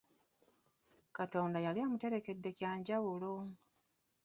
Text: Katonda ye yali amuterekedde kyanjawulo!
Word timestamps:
Katonda 1.17 1.57
ye 1.59 1.65
yali 1.65 1.79
amuterekedde 1.85 2.49
kyanjawulo! 2.57 3.33